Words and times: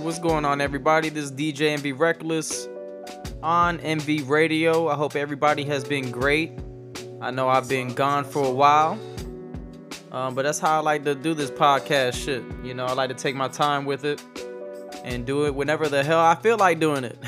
What's 0.00 0.18
going 0.18 0.46
on, 0.46 0.62
everybody? 0.62 1.10
This 1.10 1.24
is 1.24 1.32
DJ 1.32 1.76
NV 1.76 1.98
Reckless 1.98 2.66
on 3.42 3.78
NV 3.80 4.26
Radio. 4.30 4.88
I 4.88 4.94
hope 4.94 5.14
everybody 5.14 5.62
has 5.64 5.84
been 5.84 6.10
great. 6.10 6.52
I 7.20 7.30
know 7.30 7.50
I've 7.50 7.68
been 7.68 7.92
gone 7.92 8.24
for 8.24 8.42
a 8.42 8.50
while, 8.50 8.98
um, 10.10 10.34
but 10.34 10.44
that's 10.44 10.58
how 10.58 10.78
I 10.78 10.80
like 10.80 11.04
to 11.04 11.14
do 11.14 11.34
this 11.34 11.50
podcast 11.50 12.14
shit. 12.14 12.42
You 12.64 12.72
know, 12.72 12.86
I 12.86 12.94
like 12.94 13.10
to 13.10 13.14
take 13.14 13.36
my 13.36 13.48
time 13.48 13.84
with 13.84 14.06
it 14.06 14.24
and 15.04 15.26
do 15.26 15.44
it 15.44 15.54
whenever 15.54 15.86
the 15.86 16.02
hell 16.02 16.20
I 16.20 16.34
feel 16.34 16.56
like 16.56 16.80
doing 16.80 17.04
it. 17.04 17.18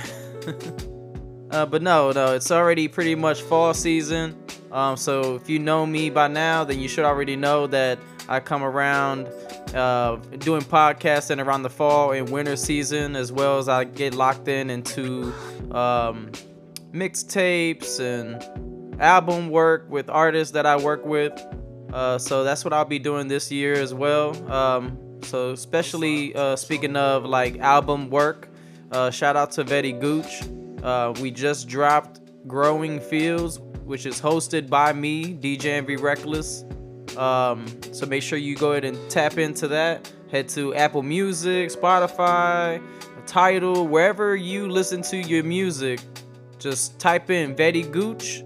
uh, 1.50 1.66
but 1.66 1.82
no, 1.82 2.10
no, 2.12 2.34
it's 2.34 2.50
already 2.50 2.88
pretty 2.88 3.14
much 3.14 3.42
fall 3.42 3.74
season. 3.74 4.34
Um, 4.72 4.96
so 4.96 5.36
if 5.36 5.50
you 5.50 5.58
know 5.58 5.84
me 5.84 6.08
by 6.08 6.28
now, 6.28 6.64
then 6.64 6.80
you 6.80 6.88
should 6.88 7.04
already 7.04 7.36
know 7.36 7.66
that 7.66 7.98
I 8.30 8.40
come 8.40 8.62
around 8.62 9.28
uh, 9.74 10.16
doing 10.38 10.62
podcasting 10.62 11.44
around 11.44 11.62
the 11.62 11.70
fall 11.70 12.12
and 12.12 12.28
winter 12.28 12.56
season, 12.56 13.16
as 13.16 13.32
well 13.32 13.58
as 13.58 13.68
I 13.68 13.84
get 13.84 14.14
locked 14.14 14.48
in 14.48 14.70
into 14.70 15.32
um, 15.70 16.30
mixtapes 16.92 18.00
and 18.00 19.00
album 19.00 19.50
work 19.50 19.86
with 19.88 20.08
artists 20.10 20.52
that 20.52 20.66
I 20.66 20.76
work 20.76 21.04
with. 21.04 21.32
Uh, 21.92 22.18
so 22.18 22.44
that's 22.44 22.64
what 22.64 22.72
I'll 22.72 22.84
be 22.84 22.98
doing 22.98 23.28
this 23.28 23.50
year 23.50 23.74
as 23.74 23.92
well. 23.92 24.50
Um, 24.50 24.98
so 25.22 25.52
especially 25.52 26.34
uh, 26.34 26.56
speaking 26.56 26.96
of 26.96 27.24
like 27.24 27.58
album 27.58 28.10
work, 28.10 28.48
uh, 28.90 29.10
shout 29.10 29.36
out 29.36 29.52
to 29.52 29.64
Vetty 29.64 29.98
Gooch. 29.98 30.42
Uh, 30.82 31.14
we 31.20 31.30
just 31.30 31.68
dropped 31.68 32.20
Growing 32.46 33.00
Fields, 33.00 33.58
which 33.84 34.06
is 34.06 34.20
hosted 34.20 34.68
by 34.68 34.92
me, 34.92 35.34
DJ 35.34 35.84
NV 35.84 36.00
Reckless. 36.00 36.64
Um, 37.16 37.66
so 37.92 38.06
make 38.06 38.22
sure 38.22 38.38
you 38.38 38.56
go 38.56 38.72
ahead 38.72 38.84
and 38.84 38.98
tap 39.10 39.38
into 39.38 39.68
that. 39.68 40.10
Head 40.30 40.48
to 40.50 40.74
Apple 40.74 41.02
Music, 41.02 41.70
Spotify, 41.70 42.82
Tidal, 43.26 43.86
wherever 43.86 44.34
you 44.34 44.68
listen 44.68 45.02
to 45.02 45.16
your 45.16 45.44
music. 45.44 46.00
Just 46.58 46.98
type 46.98 47.30
in 47.30 47.54
Vetty 47.54 47.90
Gooch, 47.90 48.42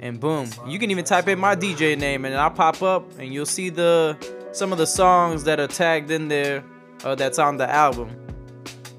and 0.00 0.18
boom, 0.18 0.50
you 0.66 0.78
can 0.78 0.90
even 0.90 1.04
type 1.04 1.28
in 1.28 1.38
my 1.38 1.54
DJ 1.54 1.96
name, 1.96 2.24
and 2.24 2.34
I'll 2.34 2.50
pop 2.50 2.82
up, 2.82 3.18
and 3.18 3.32
you'll 3.32 3.46
see 3.46 3.70
the 3.70 4.16
some 4.52 4.72
of 4.72 4.78
the 4.78 4.86
songs 4.86 5.44
that 5.44 5.60
are 5.60 5.66
tagged 5.66 6.10
in 6.10 6.28
there 6.28 6.64
uh, 7.04 7.14
that's 7.14 7.38
on 7.38 7.56
the 7.56 7.70
album. 7.70 8.10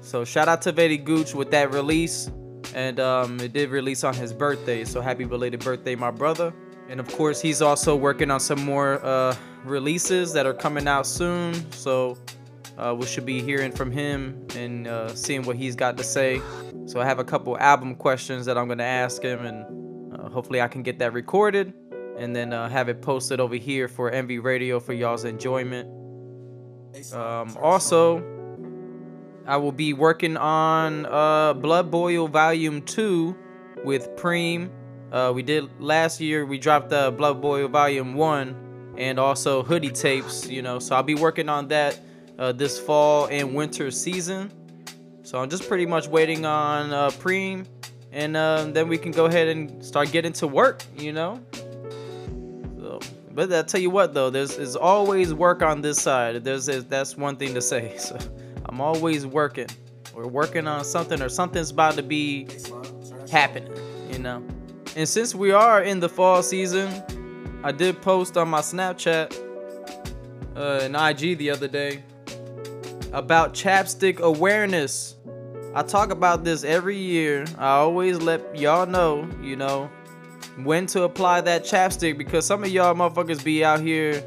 So 0.00 0.24
shout 0.24 0.48
out 0.48 0.62
to 0.62 0.72
Vetty 0.72 1.04
Gooch 1.04 1.34
with 1.34 1.50
that 1.50 1.72
release, 1.74 2.30
and 2.74 2.98
um, 2.98 3.38
it 3.40 3.52
did 3.52 3.70
release 3.70 4.04
on 4.04 4.14
his 4.14 4.32
birthday. 4.32 4.84
So 4.84 5.00
happy 5.00 5.24
belated 5.24 5.60
birthday, 5.60 5.94
my 5.94 6.10
brother. 6.10 6.52
And 6.88 7.00
of 7.00 7.08
course, 7.08 7.40
he's 7.40 7.60
also 7.60 7.94
working 7.94 8.30
on 8.30 8.40
some 8.40 8.64
more 8.64 9.04
uh, 9.04 9.36
releases 9.64 10.32
that 10.32 10.46
are 10.46 10.54
coming 10.54 10.88
out 10.88 11.06
soon. 11.06 11.54
So 11.72 12.16
uh, 12.78 12.94
we 12.98 13.06
should 13.06 13.26
be 13.26 13.42
hearing 13.42 13.72
from 13.72 13.90
him 13.90 14.46
and 14.56 14.86
uh, 14.86 15.14
seeing 15.14 15.42
what 15.42 15.56
he's 15.56 15.76
got 15.76 15.96
to 15.98 16.04
say. 16.04 16.40
So 16.86 17.00
I 17.00 17.04
have 17.04 17.18
a 17.18 17.24
couple 17.24 17.58
album 17.58 17.94
questions 17.94 18.46
that 18.46 18.56
I'm 18.56 18.66
going 18.66 18.78
to 18.78 18.84
ask 18.84 19.22
him, 19.22 19.44
and 19.44 20.14
uh, 20.14 20.30
hopefully 20.30 20.62
I 20.62 20.68
can 20.68 20.82
get 20.82 20.98
that 21.00 21.12
recorded 21.12 21.74
and 22.16 22.34
then 22.34 22.52
uh, 22.52 22.68
have 22.68 22.88
it 22.88 23.02
posted 23.02 23.38
over 23.38 23.54
here 23.54 23.86
for 23.86 24.10
NV 24.10 24.42
Radio 24.42 24.80
for 24.80 24.92
y'all's 24.92 25.24
enjoyment. 25.24 25.88
Um, 27.12 27.56
also, 27.60 28.24
I 29.46 29.56
will 29.56 29.72
be 29.72 29.92
working 29.92 30.36
on 30.36 31.06
uh, 31.06 31.54
Blood 31.54 31.90
Boil 31.90 32.26
Volume 32.26 32.82
2 32.82 33.36
with 33.84 34.08
Preem 34.16 34.70
uh, 35.12 35.32
we 35.34 35.42
did 35.42 35.68
last 35.80 36.20
year. 36.20 36.44
We 36.44 36.58
dropped 36.58 36.90
the 36.90 37.12
Blood 37.16 37.40
Boil 37.40 37.68
Volume 37.68 38.14
One, 38.14 38.94
and 38.96 39.18
also 39.18 39.62
hoodie 39.62 39.90
tapes. 39.90 40.46
You 40.48 40.62
know, 40.62 40.78
so 40.78 40.96
I'll 40.96 41.02
be 41.02 41.14
working 41.14 41.48
on 41.48 41.68
that 41.68 41.98
uh, 42.38 42.52
this 42.52 42.78
fall 42.78 43.26
and 43.26 43.54
winter 43.54 43.90
season. 43.90 44.52
So 45.22 45.38
I'm 45.38 45.48
just 45.48 45.68
pretty 45.68 45.86
much 45.86 46.08
waiting 46.08 46.44
on 46.46 46.92
uh, 46.92 47.10
Preem, 47.10 47.66
and 48.12 48.36
uh, 48.36 48.64
then 48.64 48.88
we 48.88 48.98
can 48.98 49.12
go 49.12 49.26
ahead 49.26 49.48
and 49.48 49.84
start 49.84 50.12
getting 50.12 50.32
to 50.34 50.46
work. 50.46 50.82
You 50.96 51.12
know. 51.12 51.40
So, 52.78 53.00
but 53.32 53.52
I 53.52 53.62
tell 53.62 53.80
you 53.80 53.90
what 53.90 54.14
though, 54.14 54.30
there's, 54.30 54.56
there's 54.56 54.76
always 54.76 55.32
work 55.32 55.62
on 55.62 55.80
this 55.80 56.00
side. 56.00 56.44
There's, 56.44 56.66
there's 56.66 56.84
that's 56.84 57.16
one 57.16 57.36
thing 57.36 57.54
to 57.54 57.62
say. 57.62 57.96
So 57.98 58.18
I'm 58.66 58.80
always 58.80 59.26
working. 59.26 59.68
We're 60.14 60.26
working 60.26 60.66
on 60.66 60.84
something, 60.84 61.22
or 61.22 61.28
something's 61.28 61.70
about 61.70 61.94
to 61.94 62.02
be 62.02 62.48
happening. 63.30 63.72
You 64.10 64.18
know. 64.18 64.42
And 64.98 65.08
since 65.08 65.32
we 65.32 65.52
are 65.52 65.80
in 65.80 66.00
the 66.00 66.08
fall 66.08 66.42
season, 66.42 66.90
I 67.62 67.70
did 67.70 68.02
post 68.02 68.36
on 68.36 68.48
my 68.48 68.58
Snapchat 68.58 69.32
uh, 70.56 70.80
and 70.82 70.96
IG 70.96 71.38
the 71.38 71.50
other 71.50 71.68
day 71.68 72.02
about 73.12 73.54
chapstick 73.54 74.18
awareness. 74.18 75.14
I 75.72 75.84
talk 75.84 76.10
about 76.10 76.42
this 76.42 76.64
every 76.64 76.96
year. 76.96 77.44
I 77.58 77.76
always 77.76 78.18
let 78.18 78.58
y'all 78.58 78.86
know, 78.86 79.30
you 79.40 79.54
know, 79.54 79.88
when 80.64 80.86
to 80.86 81.04
apply 81.04 81.42
that 81.42 81.62
chapstick 81.62 82.18
because 82.18 82.44
some 82.44 82.64
of 82.64 82.70
y'all 82.70 82.92
motherfuckers 82.92 83.44
be 83.44 83.64
out 83.64 83.78
here 83.78 84.20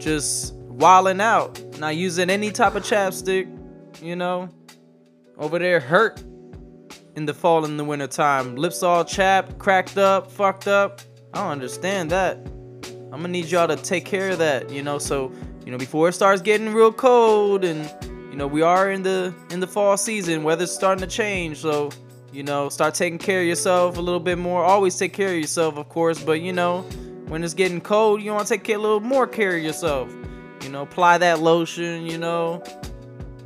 just 0.00 0.52
wilding 0.54 1.20
out, 1.20 1.62
not 1.78 1.94
using 1.94 2.28
any 2.28 2.50
type 2.50 2.74
of 2.74 2.82
chapstick, 2.82 3.46
you 4.02 4.16
know, 4.16 4.48
over 5.36 5.60
there 5.60 5.78
hurt 5.78 6.20
in 7.18 7.26
the 7.26 7.34
fall 7.34 7.64
and 7.64 7.78
the 7.78 7.84
winter 7.84 8.06
time. 8.06 8.54
Lips 8.54 8.84
all 8.84 9.04
chapped, 9.04 9.58
cracked 9.58 9.98
up, 9.98 10.30
fucked 10.30 10.68
up. 10.68 11.00
I 11.34 11.42
don't 11.42 11.50
understand 11.50 12.10
that. 12.12 12.36
I'm 13.10 13.22
gonna 13.22 13.28
need 13.28 13.46
y'all 13.46 13.66
to 13.66 13.76
take 13.76 14.04
care 14.04 14.30
of 14.30 14.38
that, 14.38 14.70
you 14.70 14.84
know, 14.84 14.98
so 14.98 15.32
you 15.66 15.72
know 15.72 15.78
before 15.78 16.08
it 16.08 16.12
starts 16.12 16.40
getting 16.40 16.72
real 16.72 16.92
cold 16.92 17.64
and 17.64 17.92
you 18.30 18.36
know 18.36 18.46
we 18.46 18.62
are 18.62 18.92
in 18.92 19.02
the 19.02 19.34
in 19.50 19.58
the 19.58 19.66
fall 19.66 19.96
season, 19.96 20.44
weather's 20.44 20.70
starting 20.70 21.02
to 21.02 21.10
change, 21.10 21.58
so 21.58 21.90
you 22.32 22.44
know, 22.44 22.68
start 22.68 22.94
taking 22.94 23.18
care 23.18 23.40
of 23.40 23.46
yourself 23.46 23.98
a 23.98 24.00
little 24.00 24.20
bit 24.20 24.38
more. 24.38 24.62
Always 24.62 24.96
take 24.96 25.12
care 25.12 25.30
of 25.30 25.40
yourself, 25.40 25.76
of 25.76 25.88
course, 25.88 26.22
but 26.22 26.40
you 26.40 26.52
know, 26.52 26.82
when 27.26 27.42
it's 27.42 27.54
getting 27.54 27.80
cold, 27.80 28.22
you 28.22 28.32
want 28.32 28.46
to 28.46 28.54
take 28.54 28.68
a 28.68 28.78
little 28.78 29.00
more 29.00 29.26
care 29.26 29.56
of 29.56 29.62
yourself. 29.62 30.14
You 30.62 30.68
know, 30.68 30.82
apply 30.82 31.18
that 31.18 31.40
lotion, 31.40 32.06
you 32.06 32.18
know, 32.18 32.62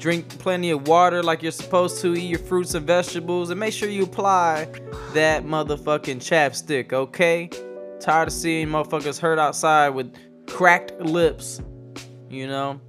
drink 0.02 0.28
plenty 0.40 0.72
of 0.72 0.88
water 0.88 1.22
like 1.22 1.44
you're 1.44 1.52
supposed 1.52 2.00
to, 2.02 2.12
eat 2.16 2.26
your 2.28 2.38
fruits 2.40 2.74
and 2.74 2.84
vegetables, 2.84 3.50
and 3.50 3.60
make 3.60 3.72
sure 3.72 3.88
you 3.88 4.02
apply 4.02 4.64
that 5.14 5.44
motherfucking 5.44 6.16
chapstick, 6.16 6.92
okay? 6.92 7.48
Tired 8.00 8.26
of 8.26 8.34
seeing 8.34 8.66
motherfuckers 8.66 9.20
hurt 9.20 9.38
outside 9.38 9.90
with 9.90 10.12
cracked 10.48 11.00
lips, 11.00 11.62
you 12.28 12.48
know? 12.48 12.80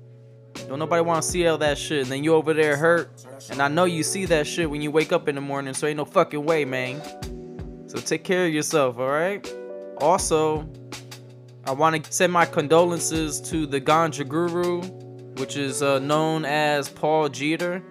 Don't 0.68 0.80
nobody 0.80 1.04
want 1.04 1.22
to 1.22 1.30
see 1.30 1.46
all 1.46 1.60
that 1.60 1.78
shit, 1.78 2.02
and 2.02 2.12
then 2.12 2.24
you 2.24 2.34
over 2.34 2.52
there 2.52 2.76
hurt, 2.76 3.24
and 3.52 3.62
I 3.62 3.68
know 3.68 3.86
you 3.86 4.02
see 4.02 4.26
that 4.26 4.48
shit 4.48 4.68
when 4.68 4.82
you 4.82 4.90
wake 4.90 5.12
up 5.12 5.28
in 5.28 5.36
the 5.36 5.42
morning, 5.42 5.76
so 5.76 5.86
ain't 5.86 5.98
no 5.98 6.06
fucking 6.06 6.44
way, 6.44 6.66
man. 6.66 7.00
So 7.88 8.00
take 8.00 8.24
care 8.24 8.48
of 8.48 8.52
yourself, 8.52 8.98
alright? 8.98 9.48
Also, 10.02 10.68
I 11.66 11.74
want 11.74 12.04
to 12.04 12.12
send 12.12 12.34
my 12.34 12.48
condolences 12.48 13.40
to 13.52 13.68
the 13.68 13.80
Ganja 13.80 14.28
Guru 14.28 14.82
which 15.38 15.58
is 15.58 15.82
uh, 15.82 16.00
known 16.00 16.46
as 16.46 16.90
Paul 16.90 17.30
Jeter. 17.30 17.84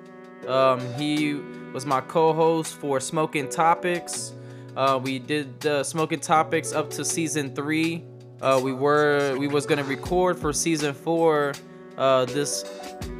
Um, 0.46 0.80
he 0.94 1.34
was 1.72 1.86
my 1.86 2.00
co-host 2.00 2.74
for 2.74 3.00
Smoking 3.00 3.48
Topics. 3.48 4.32
Uh, 4.76 4.98
we 5.02 5.18
did 5.18 5.66
uh, 5.66 5.84
Smoking 5.84 6.20
Topics 6.20 6.72
up 6.72 6.90
to 6.90 7.04
season 7.04 7.54
three. 7.54 8.04
Uh, 8.40 8.60
we 8.62 8.72
were 8.72 9.36
we 9.38 9.46
was 9.46 9.66
gonna 9.66 9.84
record 9.84 10.38
for 10.38 10.52
season 10.52 10.94
four 10.94 11.52
uh, 11.96 12.24
this 12.24 12.64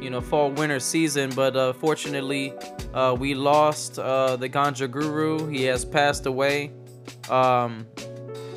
you 0.01 0.09
know 0.09 0.19
fall 0.19 0.51
winter 0.51 0.79
season, 0.79 1.29
but 1.35 1.55
uh, 1.55 1.73
fortunately 1.73 2.53
we 3.17 3.33
lost 3.33 3.95
the 3.95 4.49
Ganja 4.51 4.89
Guru. 4.89 5.47
He 5.47 5.63
has 5.65 5.85
passed 5.85 6.25
away. 6.25 6.71
Um, 7.29 7.87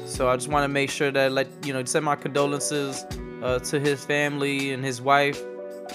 so 0.05 0.29
I 0.29 0.37
just 0.37 0.49
want 0.49 0.65
to 0.65 0.69
make 0.69 0.91
sure 0.91 1.11
that 1.11 1.33
let 1.33 1.49
you 1.65 1.73
know 1.73 1.85
send 1.85 2.05
my 2.05 2.17
condolences 2.17 3.05
uh, 3.43 3.59
to 3.61 3.79
his 3.79 4.05
family 4.05 4.73
and 4.73 4.85
his 4.85 5.01
wife 5.01 5.43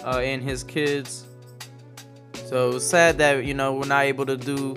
uh, 0.04 0.20
and 0.20 0.44
his 0.44 0.64
kids. 0.64 1.28
So 2.46 2.80
sad 2.80 3.18
that 3.20 3.46
you 3.46 3.54
know 3.54 3.74
we're 3.74 3.88
not 3.88 4.04
able 4.04 4.26
to 4.26 4.38
do 4.38 4.76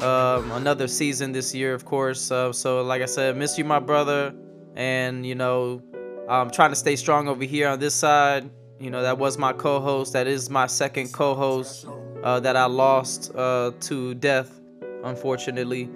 um, 0.00 0.50
another 0.52 0.88
season 0.88 1.32
this 1.32 1.54
year, 1.54 1.74
of 1.74 1.84
course. 1.84 2.30
Uh, 2.30 2.52
so 2.52 2.82
like 2.82 3.02
I 3.02 3.06
said, 3.06 3.36
miss 3.36 3.58
you, 3.58 3.64
my 3.64 3.78
brother, 3.78 4.34
and 4.74 5.26
you 5.26 5.34
know 5.34 5.82
I'm 6.28 6.50
trying 6.50 6.70
to 6.70 6.76
stay 6.76 6.96
strong 6.96 7.28
over 7.28 7.44
here 7.44 7.68
on 7.68 7.78
this 7.78 7.94
side. 7.94 8.48
You 8.78 8.90
know 8.90 9.02
that 9.02 9.18
was 9.18 9.36
my 9.36 9.52
co-host. 9.52 10.12
That 10.14 10.26
is 10.26 10.48
my 10.48 10.66
second 10.66 11.12
co-host 11.12 11.86
uh, 12.22 12.40
that 12.40 12.56
I 12.56 12.64
lost 12.66 13.34
uh, 13.34 13.72
to 13.80 14.14
death, 14.14 14.60
unfortunately. 15.04 15.90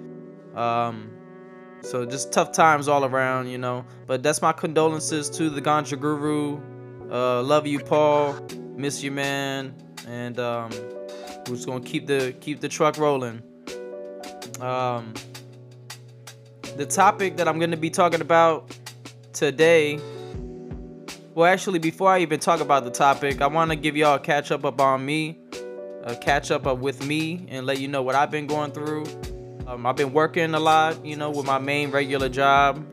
Um, 0.55 1.11
so 1.81 2.05
just 2.05 2.31
tough 2.31 2.51
times 2.51 2.87
all 2.87 3.05
around, 3.05 3.47
you 3.47 3.57
know. 3.57 3.85
But 4.07 4.23
that's 4.23 4.41
my 4.41 4.51
condolences 4.51 5.29
to 5.31 5.49
the 5.49 5.61
Ganja 5.61 5.99
Guru. 5.99 6.59
Uh, 7.11 7.43
love 7.43 7.67
you, 7.67 7.79
Paul. 7.79 8.39
Miss 8.75 9.03
you, 9.03 9.11
man. 9.11 9.75
And 10.07 10.39
um, 10.39 10.71
we're 11.47 11.55
just 11.55 11.67
gonna 11.67 11.81
keep 11.81 12.07
the 12.07 12.35
keep 12.41 12.61
the 12.61 12.69
truck 12.69 12.97
rolling. 12.97 13.41
Um, 14.59 15.13
the 16.77 16.85
topic 16.85 17.37
that 17.37 17.47
I'm 17.47 17.59
gonna 17.59 17.77
be 17.77 17.89
talking 17.89 18.21
about 18.21 18.77
today. 19.33 19.99
Well, 21.33 21.51
actually, 21.51 21.79
before 21.79 22.11
I 22.11 22.19
even 22.19 22.39
talk 22.39 22.61
about 22.61 22.85
the 22.85 22.91
topic, 22.91 23.41
I 23.41 23.47
want 23.47 23.71
to 23.71 23.75
give 23.75 23.97
y'all 23.97 24.15
a 24.15 24.19
catch 24.19 24.51
up 24.51 24.65
up 24.65 24.79
on 24.81 25.05
me. 25.05 25.39
a 26.03 26.15
catch 26.15 26.51
up 26.51 26.65
with 26.79 27.05
me 27.05 27.45
and 27.49 27.65
let 27.65 27.79
you 27.79 27.87
know 27.87 28.03
what 28.03 28.15
I've 28.15 28.31
been 28.31 28.47
going 28.47 28.71
through. 28.71 29.05
Um, 29.67 29.85
I've 29.85 29.95
been 29.95 30.13
working 30.13 30.53
a 30.53 30.59
lot, 30.59 31.03
you 31.05 31.15
know, 31.15 31.31
with 31.31 31.45
my 31.45 31.57
main 31.57 31.91
regular 31.91 32.29
job. 32.29 32.85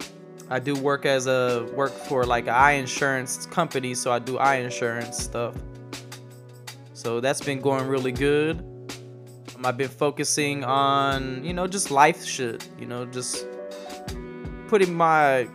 I 0.53 0.59
do 0.59 0.75
work 0.75 1.07
as 1.07 1.27
a 1.27 1.67
work 1.75 1.93
for 1.93 2.27
like 2.27 2.45
an 2.45 2.51
eye 2.51 2.73
insurance 2.73 3.47
company, 3.47 3.95
so 3.95 4.13
I 4.13 4.19
do 4.19 4.37
eye 4.37 4.57
insurance 4.57 5.17
stuff. 5.17 5.55
So 6.93 7.21
that's 7.21 7.41
been 7.41 7.63
going 7.63 7.89
really 7.89 8.13
good. 8.13 8.59
Um, 9.57 9.65
I've 9.65 9.79
been 9.79 9.89
focusing 9.89 10.63
on, 10.63 11.43
you 11.43 11.55
know, 11.55 11.67
just 11.67 11.91
life 11.91 12.23
shit, 12.23 12.69
you 12.79 12.85
know, 12.85 13.07
just 13.07 13.47
putting 14.69 14.93
my 14.93 15.49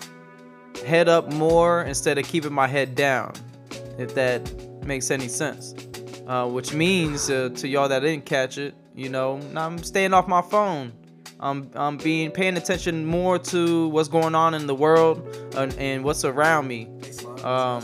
head 0.84 1.08
up 1.08 1.32
more 1.32 1.84
instead 1.84 2.18
of 2.18 2.26
keeping 2.26 2.52
my 2.52 2.66
head 2.66 2.96
down, 2.96 3.34
if 4.00 4.16
that 4.16 4.52
makes 4.84 5.12
any 5.12 5.28
sense. 5.28 5.76
Uh, 6.26 6.50
which 6.50 6.74
means 6.74 7.30
uh, 7.30 7.50
to 7.50 7.68
y'all 7.68 7.88
that 7.88 8.00
didn't 8.00 8.26
catch 8.26 8.58
it, 8.58 8.74
you 8.96 9.10
know, 9.10 9.40
I'm 9.56 9.78
staying 9.78 10.16
off 10.16 10.28
my 10.28 10.42
phone. 10.42 10.92
I'm, 11.40 11.70
I'm 11.76 11.98
being 11.98 12.32
paying 12.32 12.58
attention 12.58 13.06
more 13.06 13.38
to 13.40 13.90
what's 13.90 14.10
going 14.10 14.34
on 14.34 14.54
in 14.54 14.66
the 14.66 14.76
world 14.76 15.28
and, 15.56 15.74
and 15.78 16.04
what's 16.04 16.26
around 16.26 16.68
me. 16.68 16.88
Um, 17.44 17.84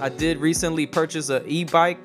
I 0.00 0.08
did 0.08 0.38
recently 0.38 0.86
purchase 0.86 1.28
an 1.28 1.44
e-bike 1.46 1.98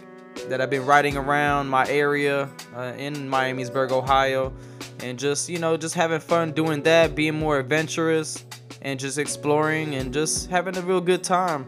that 0.50 0.62
I've 0.62 0.70
been 0.70 0.86
riding 0.86 1.18
around 1.18 1.70
my 1.70 1.88
area 1.88 2.50
uh, 2.76 2.94
in 2.98 3.16
Miamisburg, 3.16 3.92
Ohio, 3.92 4.54
and 5.02 5.18
just 5.18 5.50
you 5.50 5.60
know 5.60 5.78
just 5.78 5.96
having 5.96 6.20
fun 6.20 6.52
doing 6.52 6.84
that, 6.84 7.16
being 7.16 7.36
more 7.36 7.58
adventurous, 7.58 8.46
and 8.82 9.00
just 9.00 9.18
exploring 9.18 9.96
and 9.96 10.14
just 10.14 10.50
having 10.50 10.78
a 10.78 10.82
real 10.82 11.02
good 11.02 11.24
time, 11.24 11.66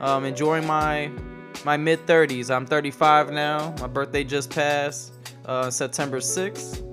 um, 0.00 0.24
enjoying 0.24 0.66
my 0.66 1.10
my 1.64 1.76
mid 1.76 2.06
30s. 2.06 2.54
I'm 2.54 2.66
35 2.66 3.32
now. 3.32 3.74
My 3.80 3.86
birthday 3.86 4.22
just 4.22 4.50
passed 4.50 5.12
uh, 5.46 5.70
September 5.70 6.18
6th. 6.18 6.89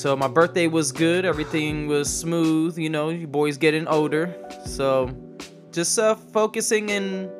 So 0.00 0.16
my 0.16 0.28
birthday 0.28 0.66
was 0.66 0.92
good. 0.92 1.26
Everything 1.26 1.86
was 1.86 2.08
smooth. 2.08 2.78
You 2.78 2.88
know, 2.88 3.10
you 3.10 3.26
boys 3.26 3.58
getting 3.58 3.86
older. 3.86 4.34
So 4.64 5.14
just 5.72 5.98
uh, 5.98 6.14
focusing 6.14 6.90
and 6.90 7.30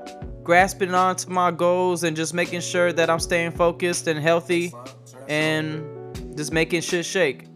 grasping 0.44 0.92
on 0.92 1.16
to 1.16 1.30
my 1.30 1.52
goals 1.52 2.04
and 2.04 2.14
just 2.14 2.34
making 2.34 2.60
sure 2.60 2.92
that 2.92 3.08
I'm 3.08 3.18
staying 3.18 3.52
focused 3.52 4.08
and 4.08 4.20
healthy 4.20 4.74
and 5.26 5.82
just 6.36 6.52
making 6.52 6.82
shit 6.82 7.06
shake. 7.06 7.46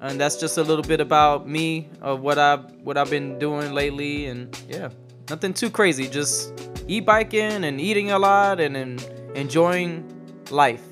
And 0.00 0.18
that's 0.18 0.36
just 0.36 0.56
a 0.56 0.62
little 0.62 0.82
bit 0.82 1.02
about 1.02 1.46
me 1.46 1.90
of 2.00 2.22
what 2.22 2.38
I've 2.38 2.64
what 2.84 2.96
I've 2.96 3.10
been 3.10 3.38
doing 3.38 3.74
lately 3.74 4.28
and 4.28 4.58
yeah, 4.66 4.88
nothing 5.28 5.52
too 5.52 5.68
crazy. 5.68 6.08
Just 6.08 6.54
e-biking 6.88 7.64
and 7.64 7.78
eating 7.78 8.12
a 8.12 8.18
lot 8.18 8.60
and, 8.60 8.78
and 8.78 8.98
enjoying 9.34 10.08
life. 10.50 10.91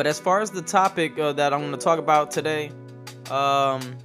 But 0.00 0.06
as 0.06 0.18
far 0.18 0.40
as 0.40 0.50
the 0.50 0.62
topic 0.62 1.18
uh, 1.18 1.34
that 1.34 1.52
I'm 1.52 1.60
going 1.60 1.72
to 1.72 1.76
talk 1.76 1.98
about 1.98 2.30
today, 2.30 2.72
um, 3.30 3.98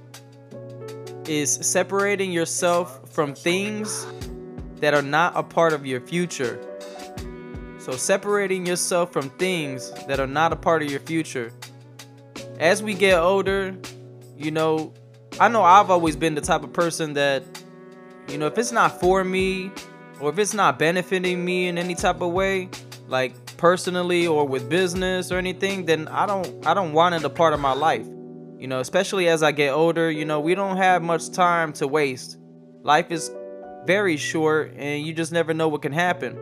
is 1.26 1.50
separating 1.50 2.32
yourself 2.32 3.08
from 3.14 3.34
things 3.34 4.06
that 4.80 4.92
are 4.92 5.00
not 5.00 5.32
a 5.36 5.42
part 5.42 5.72
of 5.72 5.86
your 5.86 6.02
future. 6.02 6.60
So, 7.78 7.92
separating 7.92 8.66
yourself 8.66 9.10
from 9.10 9.30
things 9.38 9.90
that 10.06 10.20
are 10.20 10.26
not 10.26 10.52
a 10.52 10.56
part 10.56 10.82
of 10.82 10.90
your 10.90 11.00
future. 11.00 11.50
As 12.60 12.82
we 12.82 12.92
get 12.92 13.18
older, 13.18 13.74
you 14.36 14.50
know, 14.50 14.92
I 15.40 15.48
know 15.48 15.62
I've 15.62 15.90
always 15.90 16.14
been 16.14 16.34
the 16.34 16.42
type 16.42 16.62
of 16.62 16.74
person 16.74 17.14
that, 17.14 17.42
you 18.28 18.36
know, 18.36 18.48
if 18.48 18.58
it's 18.58 18.70
not 18.70 19.00
for 19.00 19.24
me 19.24 19.70
or 20.20 20.28
if 20.28 20.38
it's 20.38 20.52
not 20.52 20.78
benefiting 20.78 21.42
me 21.42 21.68
in 21.68 21.78
any 21.78 21.94
type 21.94 22.20
of 22.20 22.32
way, 22.32 22.68
like 23.08 23.32
personally 23.56 24.26
or 24.26 24.46
with 24.46 24.68
business 24.68 25.32
or 25.32 25.38
anything, 25.38 25.86
then 25.86 26.08
I 26.08 26.26
don't 26.26 26.66
I 26.66 26.74
don't 26.74 26.92
want 26.92 27.14
it 27.14 27.24
a 27.24 27.30
part 27.30 27.54
of 27.54 27.60
my 27.60 27.72
life. 27.72 28.06
You 28.58 28.68
know, 28.68 28.80
especially 28.80 29.28
as 29.28 29.42
I 29.42 29.52
get 29.52 29.70
older, 29.70 30.10
you 30.10 30.24
know, 30.24 30.40
we 30.40 30.54
don't 30.54 30.78
have 30.78 31.02
much 31.02 31.30
time 31.30 31.72
to 31.74 31.86
waste. 31.86 32.38
Life 32.82 33.10
is 33.10 33.30
very 33.86 34.16
short 34.16 34.72
and 34.76 35.06
you 35.06 35.12
just 35.12 35.32
never 35.32 35.52
know 35.52 35.68
what 35.68 35.82
can 35.82 35.92
happen. 35.92 36.38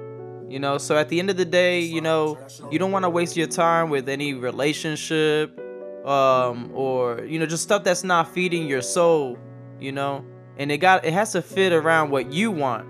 You 0.48 0.60
know, 0.60 0.78
so 0.78 0.96
at 0.96 1.08
the 1.08 1.18
end 1.18 1.30
of 1.30 1.36
the 1.36 1.44
day, 1.44 1.80
you 1.80 2.00
know, 2.00 2.38
you 2.70 2.78
don't 2.78 2.92
want 2.92 3.04
to 3.04 3.10
waste 3.10 3.36
your 3.36 3.46
time 3.46 3.90
with 3.90 4.08
any 4.08 4.34
relationship 4.34 5.60
um 6.04 6.70
or 6.74 7.24
you 7.24 7.38
know, 7.38 7.46
just 7.46 7.62
stuff 7.62 7.82
that's 7.82 8.04
not 8.04 8.32
feeding 8.32 8.68
your 8.68 8.82
soul, 8.82 9.38
you 9.80 9.92
know. 9.92 10.24
And 10.56 10.70
it 10.70 10.78
got 10.78 11.04
it 11.04 11.12
has 11.12 11.32
to 11.32 11.42
fit 11.42 11.72
around 11.72 12.10
what 12.10 12.32
you 12.32 12.50
want, 12.50 12.86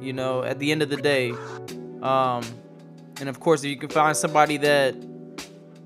you 0.00 0.12
know, 0.12 0.42
at 0.42 0.58
the 0.58 0.70
end 0.70 0.82
of 0.82 0.90
the 0.90 0.98
day. 0.98 1.32
Um 2.02 2.44
and 3.22 3.28
of 3.28 3.38
course, 3.38 3.62
if 3.62 3.70
you 3.70 3.76
can 3.76 3.88
find 3.88 4.16
somebody 4.16 4.56
that 4.56 4.96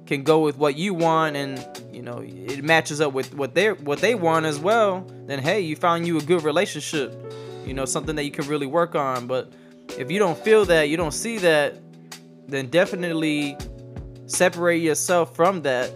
can 0.06 0.22
go 0.22 0.40
with 0.40 0.56
what 0.56 0.74
you 0.74 0.94
want 0.94 1.36
and 1.36 1.62
you 1.92 2.00
know 2.00 2.22
it 2.24 2.64
matches 2.64 2.98
up 2.98 3.12
with 3.12 3.34
what 3.34 3.54
they 3.54 3.72
what 3.72 3.98
they 3.98 4.14
want 4.14 4.46
as 4.46 4.58
well, 4.58 5.06
then 5.26 5.40
hey, 5.40 5.60
you 5.60 5.76
found 5.76 6.06
you 6.06 6.16
a 6.16 6.22
good 6.22 6.42
relationship. 6.42 7.12
You 7.66 7.74
know, 7.74 7.84
something 7.84 8.16
that 8.16 8.24
you 8.24 8.30
can 8.30 8.48
really 8.48 8.66
work 8.66 8.94
on. 8.94 9.26
But 9.26 9.52
if 9.98 10.10
you 10.10 10.18
don't 10.18 10.38
feel 10.38 10.64
that, 10.64 10.88
you 10.88 10.96
don't 10.96 11.12
see 11.12 11.36
that, 11.36 11.78
then 12.48 12.68
definitely 12.70 13.58
separate 14.24 14.78
yourself 14.78 15.36
from 15.36 15.60
that. 15.60 15.92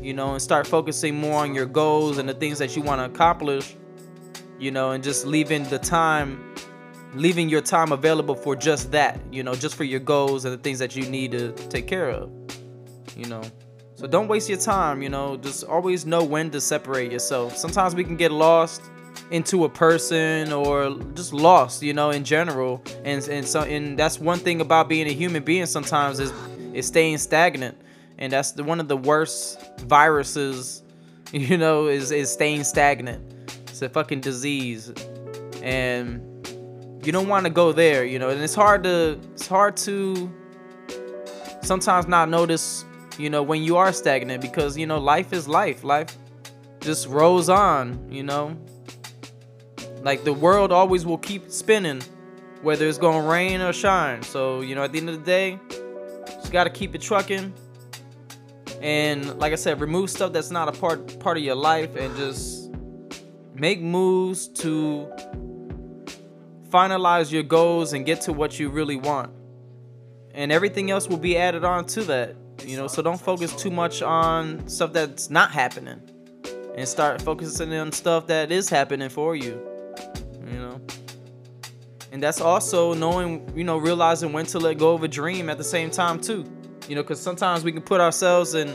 You 0.00 0.14
know, 0.14 0.34
and 0.34 0.40
start 0.40 0.68
focusing 0.68 1.16
more 1.16 1.42
on 1.42 1.52
your 1.52 1.66
goals 1.66 2.18
and 2.18 2.28
the 2.28 2.34
things 2.34 2.60
that 2.60 2.76
you 2.76 2.82
want 2.82 3.00
to 3.00 3.06
accomplish. 3.06 3.74
You 4.60 4.70
know, 4.70 4.92
and 4.92 5.02
just 5.02 5.26
leaving 5.26 5.64
the 5.64 5.80
time 5.80 6.49
leaving 7.14 7.48
your 7.48 7.60
time 7.60 7.92
available 7.92 8.34
for 8.34 8.54
just 8.54 8.92
that, 8.92 9.20
you 9.32 9.42
know, 9.42 9.54
just 9.54 9.74
for 9.74 9.84
your 9.84 10.00
goals 10.00 10.44
and 10.44 10.54
the 10.54 10.58
things 10.58 10.78
that 10.78 10.94
you 10.94 11.08
need 11.08 11.32
to 11.32 11.52
take 11.68 11.86
care 11.86 12.10
of, 12.10 12.30
you 13.16 13.26
know. 13.26 13.42
So 13.96 14.06
don't 14.06 14.28
waste 14.28 14.48
your 14.48 14.58
time, 14.58 15.02
you 15.02 15.10
know, 15.10 15.36
just 15.36 15.64
always 15.64 16.06
know 16.06 16.24
when 16.24 16.50
to 16.52 16.60
separate 16.60 17.12
yourself. 17.12 17.56
Sometimes 17.56 17.94
we 17.94 18.04
can 18.04 18.16
get 18.16 18.32
lost 18.32 18.82
into 19.30 19.64
a 19.64 19.68
person 19.68 20.52
or 20.52 20.98
just 21.14 21.32
lost, 21.32 21.82
you 21.82 21.92
know, 21.92 22.10
in 22.10 22.24
general. 22.24 22.82
And 23.04 23.26
and 23.28 23.46
so 23.46 23.62
and 23.62 23.98
that's 23.98 24.18
one 24.18 24.38
thing 24.38 24.60
about 24.60 24.88
being 24.88 25.06
a 25.06 25.12
human 25.12 25.42
being 25.42 25.66
sometimes 25.66 26.18
is 26.18 26.32
is 26.72 26.86
staying 26.86 27.18
stagnant. 27.18 27.76
And 28.18 28.32
that's 28.32 28.52
the, 28.52 28.64
one 28.64 28.80
of 28.80 28.88
the 28.88 28.96
worst 28.96 29.60
viruses, 29.80 30.82
you 31.32 31.58
know, 31.58 31.88
is 31.88 32.10
is 32.10 32.32
staying 32.32 32.64
stagnant. 32.64 33.22
It's 33.68 33.82
a 33.82 33.88
fucking 33.88 34.20
disease. 34.20 34.92
And 35.62 36.26
you 37.10 37.12
don't 37.12 37.26
want 37.26 37.44
to 37.44 37.50
go 37.50 37.72
there, 37.72 38.04
you 38.04 38.20
know, 38.20 38.28
and 38.28 38.40
it's 38.40 38.54
hard 38.54 38.84
to 38.84 39.18
it's 39.32 39.48
hard 39.48 39.76
to 39.78 40.32
sometimes 41.60 42.06
not 42.06 42.28
notice, 42.28 42.84
you 43.18 43.28
know, 43.28 43.42
when 43.42 43.64
you 43.64 43.76
are 43.76 43.92
stagnant 43.92 44.40
because 44.40 44.78
you 44.78 44.86
know 44.86 44.96
life 44.96 45.32
is 45.32 45.48
life. 45.48 45.82
Life 45.82 46.16
just 46.78 47.08
rolls 47.08 47.48
on, 47.48 48.12
you 48.12 48.22
know. 48.22 48.56
Like 50.02 50.22
the 50.22 50.32
world 50.32 50.70
always 50.70 51.04
will 51.04 51.18
keep 51.18 51.50
spinning, 51.50 52.00
whether 52.62 52.86
it's 52.86 52.96
gonna 52.96 53.28
rain 53.28 53.60
or 53.60 53.72
shine. 53.72 54.22
So 54.22 54.60
you 54.60 54.76
know, 54.76 54.84
at 54.84 54.92
the 54.92 54.98
end 54.98 55.08
of 55.08 55.18
the 55.18 55.24
day, 55.24 55.58
just 56.26 56.52
gotta 56.52 56.70
keep 56.70 56.94
it 56.94 57.00
trucking. 57.00 57.52
And 58.80 59.36
like 59.40 59.52
I 59.52 59.56
said, 59.56 59.80
remove 59.80 60.10
stuff 60.10 60.32
that's 60.32 60.52
not 60.52 60.68
a 60.68 60.72
part 60.78 61.18
part 61.18 61.38
of 61.38 61.42
your 61.42 61.56
life, 61.56 61.96
and 61.96 62.14
just 62.16 62.70
make 63.52 63.80
moves 63.80 64.46
to 64.62 65.10
finalize 66.70 67.30
your 67.30 67.42
goals 67.42 67.92
and 67.92 68.06
get 68.06 68.22
to 68.22 68.32
what 68.32 68.58
you 68.58 68.70
really 68.70 68.96
want. 68.96 69.32
And 70.32 70.52
everything 70.52 70.90
else 70.90 71.08
will 71.08 71.18
be 71.18 71.36
added 71.36 71.64
on 71.64 71.86
to 71.86 72.04
that. 72.04 72.36
You 72.64 72.76
know, 72.76 72.86
so 72.86 73.02
don't 73.02 73.20
focus 73.20 73.54
too 73.54 73.70
much 73.70 74.02
on 74.02 74.68
stuff 74.68 74.92
that's 74.92 75.30
not 75.30 75.50
happening. 75.50 76.00
And 76.76 76.86
start 76.86 77.20
focusing 77.22 77.74
on 77.74 77.92
stuff 77.92 78.26
that 78.28 78.52
is 78.52 78.68
happening 78.68 79.08
for 79.08 79.34
you. 79.34 79.60
You 80.46 80.58
know. 80.58 80.80
And 82.12 82.22
that's 82.22 82.40
also 82.40 82.94
knowing, 82.94 83.50
you 83.56 83.64
know, 83.64 83.78
realizing 83.78 84.32
when 84.32 84.46
to 84.46 84.58
let 84.58 84.78
go 84.78 84.94
of 84.94 85.02
a 85.02 85.08
dream 85.08 85.50
at 85.50 85.58
the 85.58 85.64
same 85.64 85.90
time 85.90 86.20
too. 86.20 86.44
You 86.88 86.94
know, 86.94 87.02
because 87.02 87.20
sometimes 87.20 87.64
we 87.64 87.72
can 87.72 87.82
put 87.82 88.00
ourselves 88.00 88.54
in 88.54 88.74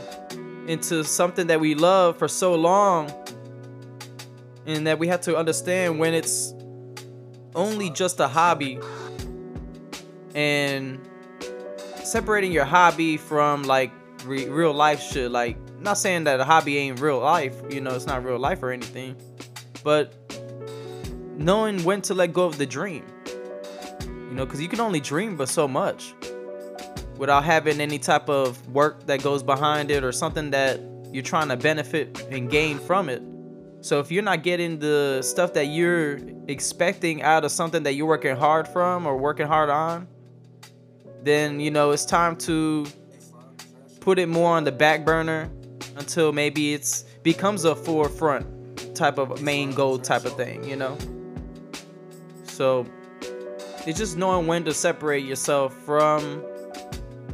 into 0.68 1.04
something 1.04 1.46
that 1.46 1.60
we 1.60 1.74
love 1.74 2.18
for 2.18 2.26
so 2.26 2.54
long 2.54 3.10
and 4.66 4.86
that 4.86 4.98
we 4.98 5.06
have 5.06 5.20
to 5.22 5.36
understand 5.36 5.98
when 5.98 6.12
it's 6.12 6.52
only 7.56 7.90
just 7.90 8.20
a 8.20 8.28
hobby. 8.28 8.78
And 10.34 11.00
separating 12.04 12.52
your 12.52 12.64
hobby 12.64 13.16
from 13.16 13.64
like 13.64 13.90
re- 14.24 14.48
real 14.48 14.72
life 14.72 15.02
shit 15.02 15.30
like 15.30 15.56
not 15.80 15.98
saying 15.98 16.24
that 16.24 16.38
a 16.38 16.44
hobby 16.44 16.78
ain't 16.78 17.00
real 17.00 17.18
life 17.18 17.60
you 17.68 17.80
know 17.80 17.94
it's 17.94 18.06
not 18.06 18.24
real 18.24 18.38
life 18.38 18.62
or 18.62 18.70
anything 18.70 19.16
but 19.82 20.14
knowing 21.36 21.82
when 21.84 22.00
to 22.00 22.14
let 22.14 22.32
go 22.32 22.44
of 22.44 22.58
the 22.58 22.66
dream 22.66 23.04
you 24.06 24.32
know 24.32 24.44
because 24.44 24.60
you 24.60 24.68
can 24.68 24.80
only 24.80 25.00
dream 25.00 25.36
but 25.36 25.48
so 25.48 25.66
much 25.66 26.14
without 27.16 27.44
having 27.44 27.80
any 27.80 27.98
type 27.98 28.28
of 28.28 28.68
work 28.68 29.04
that 29.06 29.22
goes 29.22 29.42
behind 29.42 29.90
it 29.90 30.04
or 30.04 30.12
something 30.12 30.50
that 30.50 30.80
you're 31.12 31.24
trying 31.24 31.48
to 31.48 31.56
benefit 31.56 32.26
and 32.30 32.50
gain 32.50 32.78
from 32.78 33.08
it 33.08 33.22
so 33.86 34.00
if 34.00 34.10
you're 34.10 34.24
not 34.24 34.42
getting 34.42 34.80
the 34.80 35.22
stuff 35.22 35.52
that 35.52 35.66
you're 35.66 36.18
expecting 36.48 37.22
out 37.22 37.44
of 37.44 37.52
something 37.52 37.84
that 37.84 37.92
you're 37.92 38.08
working 38.08 38.34
hard 38.34 38.66
from 38.66 39.06
or 39.06 39.16
working 39.16 39.46
hard 39.46 39.70
on, 39.70 40.08
then 41.22 41.60
you 41.60 41.70
know 41.70 41.92
it's 41.92 42.04
time 42.04 42.34
to 42.38 42.84
put 44.00 44.18
it 44.18 44.28
more 44.28 44.56
on 44.56 44.64
the 44.64 44.72
back 44.72 45.04
burner 45.04 45.48
until 45.94 46.32
maybe 46.32 46.74
it's 46.74 47.02
becomes 47.22 47.64
a 47.64 47.76
forefront 47.76 48.96
type 48.96 49.18
of 49.18 49.40
main 49.40 49.70
goal 49.70 50.00
type 50.00 50.24
of 50.24 50.36
thing, 50.36 50.64
you 50.68 50.74
know. 50.74 50.98
So 52.42 52.86
it's 53.86 54.00
just 54.00 54.16
knowing 54.16 54.48
when 54.48 54.64
to 54.64 54.74
separate 54.74 55.24
yourself 55.24 55.72
from 55.72 56.44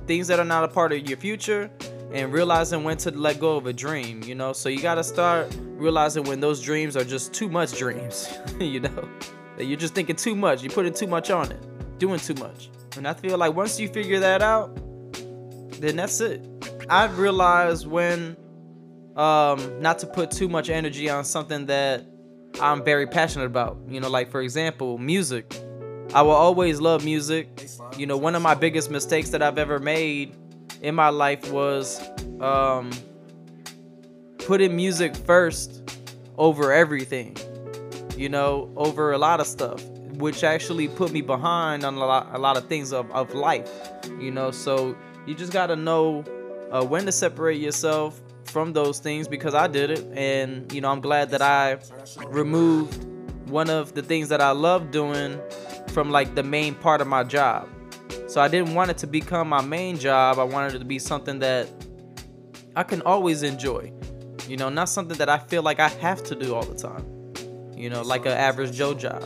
things 0.07 0.27
that 0.27 0.39
are 0.39 0.45
not 0.45 0.65
a 0.65 0.69
part 0.69 0.93
of 0.93 1.09
your 1.09 1.17
future 1.17 1.71
and 2.13 2.33
realizing 2.33 2.85
when 2.85 2.97
to 2.99 3.11
let 3.11 3.41
go 3.41 3.57
of 3.57 3.67
a 3.67 3.73
dream, 3.73 4.23
you 4.25 4.35
know. 4.35 4.53
So 4.53 4.69
you 4.69 4.81
got 4.81 4.97
to 4.97 5.05
start 5.05 5.55
realizing 5.61 6.25
when 6.25 6.41
those 6.41 6.61
dreams 6.61 6.97
are 6.97 7.05
just 7.05 7.33
too 7.33 7.49
much 7.49 7.77
dreams, 7.79 8.33
you 8.61 8.81
know. 8.81 9.09
That 9.57 9.65
you're 9.65 9.79
just 9.79 9.95
thinking 9.95 10.17
too 10.17 10.35
much, 10.35 10.63
you're 10.63 10.73
putting 10.73 10.95
too 10.95 11.07
much 11.07 11.31
on 11.31 11.51
it, 11.51 11.99
doing 11.99 12.19
too 12.19 12.35
much. 12.35 12.71
And 12.97 13.09
I 13.09 13.15
feel 13.15 13.39
like 13.39 13.55
once 13.55 13.81
you 13.81 13.89
figure 13.89 14.21
that 14.21 14.43
out, 14.43 14.75
then 15.81 15.97
that's 15.97 16.21
it. 16.21 16.47
I've 16.89 17.19
realized 17.19 17.87
when 17.87 18.37
um 19.17 19.81
not 19.81 19.99
to 19.99 20.07
put 20.07 20.31
too 20.31 20.49
much 20.49 20.71
energy 20.71 21.11
on 21.11 21.25
something 21.25 21.67
that 21.67 22.07
I'm 22.61 22.85
very 22.85 23.07
passionate 23.07 23.47
about. 23.47 23.79
You 23.89 24.01
know, 24.01 24.09
like 24.09 24.31
for 24.31 24.41
example, 24.43 24.99
music. 24.99 25.55
I 26.15 26.21
will 26.21 26.33
always 26.33 26.81
love 26.81 27.05
music. 27.05 27.49
You 27.97 28.07
know, 28.07 28.19
one 28.19 28.35
of 28.35 28.43
my 28.43 28.55
biggest 28.55 28.91
mistakes 28.91 29.31
that 29.31 29.43
I've 29.43 29.57
ever 29.57 29.79
made 29.79 30.37
in 30.83 30.95
my 30.95 31.09
life 31.09 31.51
was 31.51 32.01
um, 32.41 32.91
putting 34.39 34.77
music 34.77 35.17
first 35.17 35.83
over 36.37 36.73
everything, 36.73 37.37
you 38.17 38.29
know, 38.29 38.71
over 38.77 39.13
a 39.13 39.19
lot 39.19 39.41
of 39.41 39.47
stuff, 39.47 39.83
which 40.15 40.43
actually 40.45 40.89
put 40.89 41.13
me 41.13 41.21
behind 41.21 41.85
on 41.85 41.95
a 41.95 41.99
lot, 41.99 42.29
a 42.33 42.39
lot 42.39 42.57
of 42.57 42.67
things 42.69 42.93
of, 42.93 43.11
of 43.13 43.33
life, 43.35 43.71
you 44.21 44.31
know. 44.31 44.51
So 44.51 44.97
you 45.27 45.35
just 45.35 45.53
got 45.53 45.69
to 45.69 45.77
know 45.77 46.25
uh, 46.71 46.85
when 46.85 47.07
to 47.07 47.13
separate 47.13 47.61
yourself 47.61 48.21
from 48.45 48.73
those 48.73 48.99
things 48.99 49.29
because 49.29 49.55
I 49.55 49.69
did 49.69 49.91
it. 49.91 50.05
And, 50.15 50.71
you 50.73 50.81
know, 50.81 50.91
I'm 50.91 51.01
glad 51.01 51.31
that 51.31 51.43
I 51.43 51.79
removed 52.27 53.05
one 53.49 53.71
of 53.71 53.95
the 53.95 54.03
things 54.03 54.29
that 54.31 54.41
I 54.41 54.51
love 54.51 54.91
doing 54.91 55.41
from 55.89 56.11
like 56.11 56.35
the 56.35 56.43
main 56.43 56.75
part 56.75 57.01
of 57.01 57.07
my 57.07 57.23
job. 57.23 57.69
So 58.33 58.41
I 58.41 58.49
didn't 58.49 58.73
want 58.73 58.91
it 58.91 58.97
to 58.97 59.07
become 59.07 59.51
my 59.51 59.61
main 59.61 59.99
job. 59.99 60.39
I 60.39 60.45
wanted 60.45 60.75
it 60.75 60.79
to 60.79 60.87
be 60.87 60.99
something 60.99 61.41
that 61.41 61.69
I 62.75 62.83
can 62.83 63.03
always 63.03 63.43
enjoy. 63.43 63.93
You 64.49 64.57
know, 64.57 64.71
not 64.71 64.89
something 64.89 65.19
that 65.19 65.29
I 65.29 65.37
feel 65.37 65.63
like 65.63 65.79
I 65.81 65.89
have 65.89 66.25
to 66.25 66.35
do 66.35 66.55
all 66.55 66.63
the 66.63 66.75
time. 66.75 67.05
You 67.77 67.91
know, 67.91 68.01
like 68.01 68.25
an 68.25 68.33
average 68.33 68.73
Joe 68.73 68.95
job. 68.95 69.23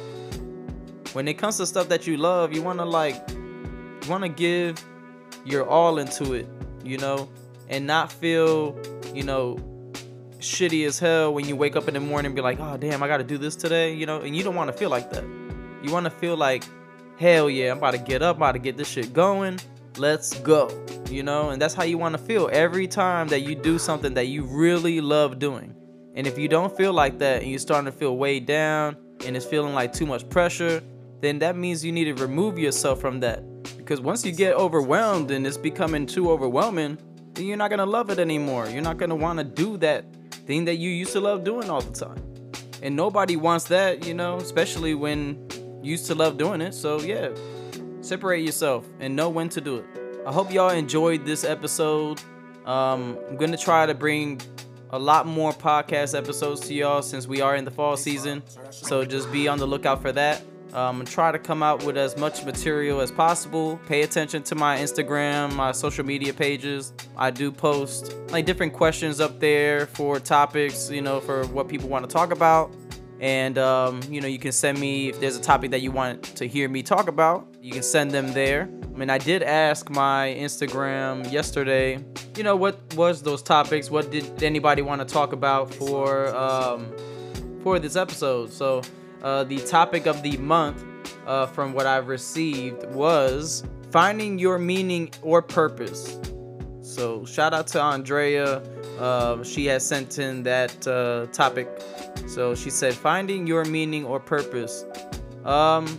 When 1.12 1.28
it 1.28 1.34
comes 1.34 1.56
to 1.58 1.66
stuff 1.66 1.88
that 1.90 2.08
you 2.08 2.16
love, 2.16 2.52
you 2.52 2.62
want 2.62 2.80
to 2.80 2.84
like 2.84 3.14
you 3.30 4.10
want 4.10 4.25
to 4.25 4.28
give 4.28 4.84
your 5.44 5.64
all 5.64 5.98
into 5.98 6.32
it, 6.32 6.48
you 6.82 6.98
know, 6.98 7.28
and 7.68 7.86
not 7.86 8.10
feel, 8.10 8.76
you 9.14 9.22
know, 9.22 9.56
shitty 10.40 10.84
as 10.84 10.98
hell 10.98 11.32
when 11.32 11.46
you 11.46 11.54
wake 11.54 11.76
up 11.76 11.86
in 11.86 11.94
the 11.94 12.00
morning 12.00 12.26
and 12.26 12.34
be 12.34 12.42
like, 12.42 12.58
"Oh, 12.58 12.76
damn, 12.76 13.04
I 13.04 13.06
got 13.06 13.18
to 13.18 13.25
do 13.25 13.38
this 13.38 13.54
today," 13.54 13.94
you 13.94 14.04
know, 14.04 14.22
and 14.22 14.34
you 14.36 14.42
don't 14.42 14.56
want 14.56 14.72
to 14.72 14.76
feel 14.76 14.90
like 14.90 15.12
that. 15.12 15.22
You 15.84 15.92
want 15.92 16.06
to 16.06 16.10
feel 16.10 16.36
like 16.36 16.64
hell 17.18 17.49
yeah, 17.49 17.73
I'm 17.73 17.78
about 17.78 17.92
to 17.92 17.99
get 17.99 18.23
up, 18.23 18.37
I'm 18.37 18.42
about 18.42 18.52
to 18.52 18.58
get 18.58 18.76
this 18.76 18.88
shit 18.88 19.12
going. 19.12 19.58
Let's 19.96 20.38
go. 20.40 20.70
You 21.11 21.23
know, 21.23 21.50
and 21.50 21.61
that's 21.62 21.75
how 21.75 21.85
you 21.85 21.99
want 21.99 22.14
to 22.16 22.18
feel 22.18 22.50
every 22.52 22.87
time 22.87 23.28
that 23.28 23.40
you 23.40 23.54
do 23.54 23.78
something 23.78 24.14
that 24.14 24.26
you 24.26 24.44
really 24.44 25.00
love 25.00 25.38
doing. 25.38 25.75
And 26.14 26.26
if 26.26 26.38
you 26.38 26.49
don't 26.49 26.75
feel 26.76 26.92
like 26.92 27.18
that 27.18 27.42
and 27.42 27.50
you're 27.50 27.58
starting 27.58 27.90
to 27.90 27.96
feel 27.96 28.16
weighed 28.16 28.46
down 28.46 28.96
and 29.25 29.37
it's 29.37 29.46
feeling 29.46 29.75
like 29.75 29.92
too 29.92 30.06
much 30.06 30.28
pressure, 30.28 30.82
then 31.20 31.38
that 31.38 31.56
means 31.56 31.85
you 31.85 31.92
need 31.92 32.04
to 32.04 32.14
remove 32.14 32.58
yourself 32.58 33.00
from 33.00 33.20
that. 33.20 33.42
Because 33.76 34.00
once 34.00 34.25
you 34.25 34.32
get 34.32 34.54
overwhelmed 34.54 35.30
and 35.30 35.46
it's 35.46 35.56
becoming 35.56 36.06
too 36.06 36.30
overwhelming, 36.30 36.99
then 37.35 37.46
you're 37.46 37.56
not 37.56 37.68
to 37.68 37.87
love 37.87 38.11
it 38.11 38.18
anymore. 38.18 38.68
You're 38.68 38.82
not 38.82 38.99
want 39.18 39.38
to 39.38 39.44
do 39.44 39.76
that 39.78 40.04
thing 40.46 40.64
that 40.66 40.76
you 40.76 40.90
used 40.90 41.12
to 41.12 41.20
love 41.20 41.44
doing 41.44 41.70
all 41.70 41.80
the 41.80 41.92
time. 41.92 42.23
And 42.82 42.96
nobody 42.96 43.37
wants 43.37 43.64
that, 43.66 44.06
you 44.06 44.14
know, 44.14 44.37
especially 44.37 44.94
when 44.94 45.46
used 45.87 46.07
to 46.07 46.14
love 46.14 46.37
doing 46.37 46.61
it. 46.61 46.75
So 46.75 47.00
yeah, 47.00 47.31
separate 48.00 48.45
yourself 48.45 48.87
and 49.00 49.14
know 49.16 49.28
when 49.28 49.49
to 49.50 49.61
do 49.61 49.76
it. 49.76 49.87
I 50.26 50.33
hope 50.33 50.52
y'all 50.52 50.71
enjoyed 50.71 51.25
this 51.25 51.45
episode. 51.45 52.21
Um, 52.64 53.16
I'm 53.28 53.37
gonna 53.37 53.57
try 53.57 53.87
to 53.87 53.95
bring 53.95 54.40
a 54.90 54.99
lot 54.99 55.26
more 55.26 55.52
podcast 55.52 56.16
episodes 56.16 56.61
to 56.69 56.75
y'all 56.75 57.02
since 57.02 57.26
we 57.26 57.40
are 57.40 57.57
in 57.57 57.64
the 57.64 57.71
fall 57.71 57.97
season. 57.97 58.43
So 58.71 59.05
just 59.05 59.31
be 59.33 59.49
on 59.49 59.59
the 59.59 59.66
lookout 59.66 60.02
for 60.02 60.12
that. 60.12 60.43
Um, 60.73 61.05
try 61.05 61.33
to 61.33 61.38
come 61.38 61.62
out 61.62 61.85
with 61.85 61.97
as 61.97 62.16
much 62.19 62.45
material 62.45 63.00
as 63.00 63.11
possible. 63.11 63.81
Pay 63.87 64.02
attention 64.02 64.43
to 64.45 64.55
my 64.55 64.78
Instagram, 64.78 65.55
my 65.55 65.73
social 65.73 66.05
media 66.05 66.35
pages. 66.35 66.93
I 67.16 67.31
do 67.31 67.50
post 67.50 68.14
like 68.31 68.45
different 68.45 68.73
questions 68.73 69.21
up 69.21 69.40
there 69.40 69.87
for 69.87 70.21
topics, 70.21 70.90
you 70.90 71.00
know, 71.00 71.21
for 71.21 71.47
what 71.47 71.69
people 71.69 71.88
want 71.88 72.09
to 72.09 72.12
talk 72.12 72.33
about 72.33 72.71
and 73.20 73.58
um, 73.58 74.00
you 74.11 74.20
know 74.20 74.28
you 74.28 74.38
can 74.38 74.52
send 74.52 74.78
me 74.78 75.08
if 75.08 75.20
there's 75.20 75.37
a 75.37 75.42
topic 75.42 75.70
that 75.70 75.80
you 75.80 75.90
want 75.90 76.23
to 76.23 76.46
hear 76.46 76.68
me 76.68 76.82
talk 76.82 77.08
about 77.08 77.46
you 77.61 77.73
can 77.73 77.82
send 77.82 78.11
them 78.11 78.32
there. 78.32 78.68
I 78.82 78.99
mean 78.99 79.11
i 79.11 79.18
did 79.18 79.42
ask 79.42 79.90
my 79.90 80.35
instagram 80.38 81.30
yesterday 81.30 82.02
you 82.37 82.42
know 82.42 82.56
what 82.56 82.94
was 82.94 83.23
those 83.23 83.42
topics? 83.42 83.90
What 83.90 84.11
did 84.11 84.42
anybody 84.42 84.82
want 84.82 85.00
to 85.00 85.06
talk 85.06 85.32
about 85.32 85.73
for 85.73 86.35
um, 86.37 86.92
for 87.62 87.78
this 87.78 87.96
episode? 87.96 88.52
So 88.52 88.82
uh, 89.23 89.44
the 89.44 89.58
topic 89.58 90.06
of 90.06 90.23
the 90.23 90.37
month 90.37 90.85
uh, 91.26 91.46
from 91.46 91.73
what 91.73 91.87
i've 91.87 92.08
received 92.08 92.85
was 92.92 93.64
finding 93.90 94.38
your 94.38 94.58
meaning 94.58 95.11
or 95.23 95.42
purpose 95.42 96.18
so 96.97 97.25
shout 97.25 97.53
out 97.53 97.67
to 97.67 97.81
andrea 97.81 98.49
uh, 98.99 99.43
she 99.45 99.67
has 99.67 99.87
sent 99.87 100.19
in 100.19 100.43
that 100.43 100.75
uh, 100.87 101.26
topic 101.33 101.69
so 102.26 102.55
she 102.55 102.71
said, 102.71 102.95
finding 102.95 103.47
your 103.47 103.65
meaning 103.65 104.05
or 104.05 104.19
purpose. 104.19 104.85
Um, 105.45 105.99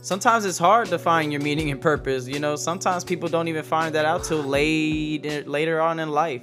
sometimes 0.00 0.44
it's 0.44 0.58
hard 0.58 0.88
to 0.88 0.98
find 0.98 1.32
your 1.32 1.42
meaning 1.42 1.70
and 1.70 1.80
purpose. 1.80 2.26
You 2.26 2.38
know, 2.38 2.56
sometimes 2.56 3.04
people 3.04 3.28
don't 3.28 3.48
even 3.48 3.62
find 3.62 3.94
that 3.94 4.04
out 4.04 4.24
till 4.24 4.42
late 4.42 5.46
later 5.46 5.80
on 5.80 6.00
in 6.00 6.10
life. 6.10 6.42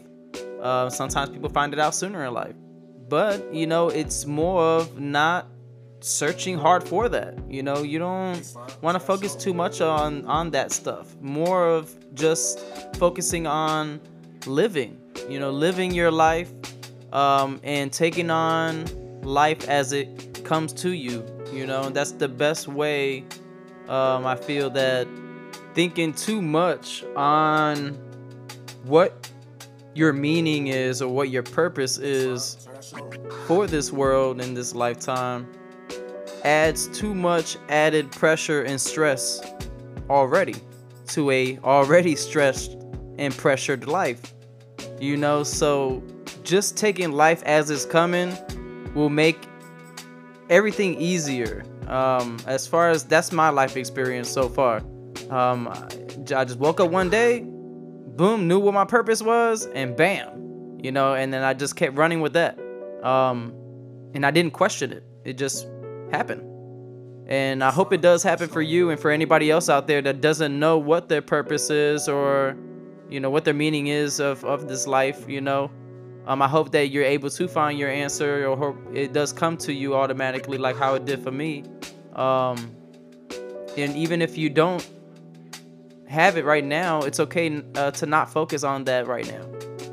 Uh, 0.62 0.90
sometimes 0.90 1.30
people 1.30 1.50
find 1.50 1.74
it 1.74 1.80
out 1.80 1.96
sooner 1.96 2.24
in 2.26 2.34
life. 2.34 2.56
But 3.10 3.54
you 3.54 3.68
know, 3.68 3.90
it's 3.90 4.26
more 4.26 4.62
of 4.62 5.00
not 5.00 5.48
searching 6.04 6.58
hard 6.58 6.84
for 6.84 7.08
that. 7.10 7.36
You 7.50 7.64
know, 7.64 7.82
you 7.82 7.98
don't 7.98 8.56
want 8.82 8.96
to 8.96 9.00
focus 9.00 9.36
too 9.36 9.54
much 9.54 9.82
on 9.82 10.26
on 10.26 10.52
that 10.52 10.72
stuff. 10.72 11.16
More 11.22 11.68
of 11.68 11.96
just 12.14 12.60
focusing 12.98 13.48
on 13.48 14.02
living. 14.46 15.00
You 15.30 15.40
know, 15.40 15.52
living 15.52 15.92
your 15.92 16.12
life 16.12 16.52
um, 17.14 17.60
and 17.64 17.92
taking 17.92 18.30
on 18.30 18.86
life 19.22 19.68
as 19.70 19.94
it 19.94 20.44
comes 20.44 20.74
to 20.74 20.92
you. 20.92 21.26
You 21.54 21.66
know, 21.66 21.90
that's 21.90 22.12
the 22.12 22.28
best 22.28 22.68
way. 22.68 23.24
Um, 23.88 24.26
I 24.26 24.36
feel 24.36 24.70
that 24.72 25.08
thinking 25.74 26.14
too 26.14 26.42
much 26.42 27.04
on 27.16 27.94
what 28.84 29.30
your 29.94 30.14
meaning 30.14 30.68
is 30.68 31.02
or 31.02 31.14
what 31.14 31.30
your 31.30 31.44
purpose 31.44 31.98
is 31.98 32.68
for 33.46 33.68
this 33.68 33.92
world 33.92 34.42
in 34.42 34.54
this 34.54 34.74
lifetime 34.74 35.48
adds 36.44 36.88
too 36.90 37.14
much 37.14 37.58
added 37.70 38.12
pressure 38.12 38.64
and 38.64 38.80
stress 38.80 39.42
already 40.10 40.56
to 41.08 41.32
a 41.32 41.58
already 41.60 42.16
stressed 42.16 42.78
and 43.18 43.36
pressured 43.36 43.88
life. 43.88 44.34
You 45.00 45.18
know, 45.18 45.44
so 45.44 46.04
just 46.44 46.78
taking 46.78 47.12
life 47.12 47.44
as 47.44 47.70
it's 47.70 47.86
coming 47.86 48.36
will 48.94 49.10
make 49.10 49.48
everything 50.50 51.00
easier. 51.00 51.64
Um, 51.88 52.38
as 52.48 52.66
far 52.68 52.90
as 52.90 53.04
that's 53.04 53.32
my 53.32 53.50
life 53.50 53.76
experience 53.76 54.30
so 54.30 54.48
far. 54.48 54.82
Um, 55.30 55.68
I 55.68 56.46
just 56.46 56.60
woke 56.60 56.80
up 56.80 56.92
one 56.92 57.10
day, 57.10 57.42
boom, 57.42 58.48
knew 58.48 58.60
what 58.60 58.74
my 58.74 58.86
purpose 58.86 59.22
was, 59.22 59.66
and 59.68 59.96
bam, 59.96 60.80
you 60.82 60.92
know, 60.92 61.14
and 61.14 61.34
then 61.34 61.44
I 61.44 61.54
just 61.54 61.76
kept 61.76 61.98
running 61.98 62.22
with 62.22 62.34
that. 62.34 62.58
Um, 63.04 63.54
and 64.14 64.26
I 64.26 64.32
didn't 64.32 64.54
question 64.54 64.92
it. 64.92 65.04
It 65.26 65.38
just 65.38 65.68
happened. 66.14 66.50
And 67.28 67.64
I 67.64 67.72
hope 67.72 67.94
it 67.94 68.02
does 68.02 68.22
happen 68.22 68.50
for 68.50 68.62
you 68.62 68.90
and 68.90 69.00
for 69.00 69.10
anybody 69.10 69.50
else 69.50 69.70
out 69.70 69.88
there 69.88 70.02
that 70.02 70.22
doesn't 70.22 70.58
know 70.58 70.78
what 70.78 71.10
their 71.10 71.22
purpose 71.22 71.70
is 71.70 72.08
or, 72.08 72.56
you 73.10 73.20
know, 73.20 73.30
what 73.30 73.46
their 73.46 73.54
meaning 73.54 73.88
is 73.88 74.20
of, 74.20 74.44
of 74.44 74.68
this 74.68 74.88
life, 74.88 75.28
you 75.28 75.42
know. 75.42 75.72
Um, 76.26 76.42
I 76.42 76.48
hope 76.48 76.72
that 76.72 76.90
you're 76.90 77.04
able 77.04 77.30
to 77.30 77.48
find 77.48 77.78
your 77.80 77.90
answer 77.90 78.48
or 78.48 78.56
hope 78.56 78.78
it 78.94 79.14
does 79.14 79.34
come 79.34 79.58
to 79.58 79.74
you 79.74 79.96
automatically 79.96 80.58
like 80.58 80.78
how 80.78 80.96
it 80.96 81.06
did 81.06 81.24
for 81.24 81.32
me. 81.32 81.64
Um, 82.14 82.76
and 83.78 83.96
even 83.96 84.22
if 84.22 84.38
you 84.38 84.50
don't 84.50 84.88
have 86.08 86.38
it 86.38 86.46
right 86.46 86.64
now, 86.64 87.02
it's 87.02 87.20
okay 87.20 87.64
uh, 87.76 87.92
to 87.92 88.06
not 88.06 88.32
focus 88.32 88.64
on 88.64 88.84
that 88.86 89.08
right 89.08 89.28
now. 89.28 89.46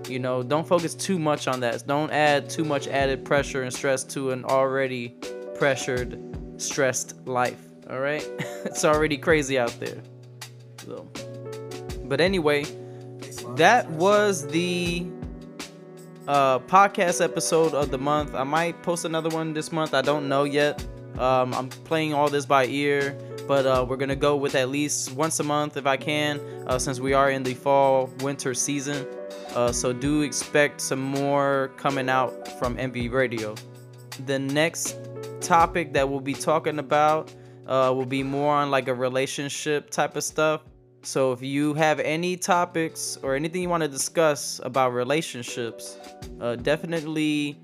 You 0.08 0.18
know, 0.18 0.42
don't 0.42 0.66
focus 0.66 0.94
too 0.94 1.18
much 1.18 1.48
on 1.48 1.60
that. 1.60 1.86
Don't 1.86 2.10
add 2.10 2.50
too 2.50 2.64
much 2.64 2.88
added 2.88 3.24
pressure 3.24 3.62
and 3.62 3.72
stress 3.72 4.04
to 4.04 4.32
an 4.32 4.44
already 4.44 5.16
pressured, 5.60 6.18
stressed 6.56 7.14
life. 7.26 7.60
All 7.90 8.00
right, 8.00 8.26
it's 8.64 8.82
already 8.82 9.18
crazy 9.18 9.58
out 9.58 9.78
there. 9.78 10.02
So, 10.78 11.06
But 12.04 12.22
anyway, 12.22 12.64
that 13.56 13.88
was 13.90 14.46
the 14.46 15.06
uh, 16.26 16.60
podcast 16.60 17.22
episode 17.22 17.74
of 17.74 17.90
the 17.90 17.98
month. 17.98 18.34
I 18.34 18.42
might 18.42 18.82
post 18.82 19.04
another 19.04 19.28
one 19.28 19.52
this 19.52 19.70
month. 19.70 19.92
I 19.92 20.00
don't 20.00 20.30
know 20.30 20.44
yet. 20.44 20.82
Um, 21.18 21.52
I'm 21.52 21.68
playing 21.68 22.14
all 22.14 22.30
this 22.30 22.46
by 22.46 22.64
ear, 22.64 23.18
but 23.46 23.66
uh, 23.66 23.84
we're 23.86 23.98
gonna 23.98 24.16
go 24.16 24.36
with 24.36 24.54
at 24.54 24.70
least 24.70 25.12
once 25.12 25.40
a 25.40 25.44
month 25.44 25.76
if 25.76 25.86
I 25.86 25.98
can, 25.98 26.40
uh, 26.68 26.78
since 26.78 27.00
we 27.00 27.12
are 27.12 27.30
in 27.30 27.42
the 27.42 27.52
fall 27.52 28.06
winter 28.20 28.54
season. 28.54 29.06
Uh, 29.54 29.72
so 29.72 29.92
do 29.92 30.22
expect 30.22 30.80
some 30.80 31.00
more 31.00 31.70
coming 31.76 32.08
out 32.08 32.48
from 32.58 32.78
NV 32.78 33.12
Radio. 33.12 33.54
The 34.24 34.38
next 34.38 34.96
topic 35.40 35.92
that 35.94 36.08
we'll 36.08 36.20
be 36.20 36.34
talking 36.34 36.78
about 36.78 37.34
uh, 37.66 37.92
will 37.94 38.06
be 38.06 38.22
more 38.22 38.54
on 38.54 38.70
like 38.70 38.88
a 38.88 38.94
relationship 38.94 39.90
type 39.90 40.16
of 40.16 40.24
stuff. 40.24 40.62
So 41.02 41.32
if 41.32 41.42
you 41.42 41.74
have 41.74 42.00
any 42.00 42.36
topics 42.36 43.18
or 43.22 43.34
anything 43.34 43.62
you 43.62 43.68
want 43.68 43.82
to 43.82 43.88
discuss 43.88 44.60
about 44.64 44.92
relationships, 44.92 45.98
uh, 46.40 46.56
definitely 46.56 47.58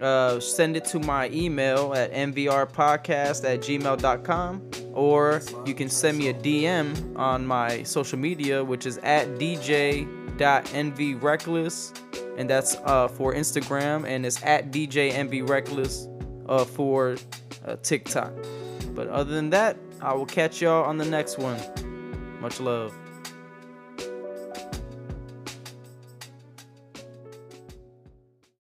uh, 0.00 0.40
send 0.40 0.76
it 0.76 0.84
to 0.86 0.98
my 0.98 1.28
email 1.30 1.94
at 1.94 2.12
mvrpodcast 2.12 3.44
at 3.44 3.60
gmail.com 3.60 4.70
or 4.92 5.40
you 5.64 5.74
can 5.74 5.88
send 5.88 6.18
me 6.18 6.28
a 6.28 6.34
DM 6.34 7.18
on 7.18 7.46
my 7.46 7.82
social 7.84 8.18
media, 8.18 8.62
which 8.62 8.84
is 8.86 8.98
at 8.98 9.26
dj.nvreckless, 9.38 12.38
and 12.38 12.50
that's 12.50 12.76
uh, 12.84 13.08
for 13.08 13.34
Instagram, 13.34 14.06
and 14.06 14.24
it's 14.24 14.40
at 14.44 14.70
djnvreckless 14.70 16.13
uh, 16.48 16.64
for 16.64 17.16
uh, 17.66 17.76
TikTok. 17.82 18.32
But 18.94 19.08
other 19.08 19.34
than 19.34 19.50
that, 19.50 19.76
I 20.00 20.14
will 20.14 20.26
catch 20.26 20.60
y'all 20.60 20.84
on 20.84 20.98
the 20.98 21.04
next 21.04 21.38
one. 21.38 21.58
Much 22.40 22.60
love. 22.60 22.94